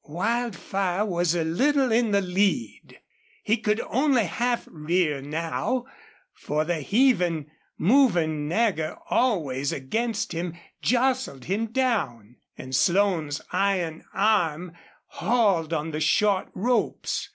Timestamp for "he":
3.43-3.57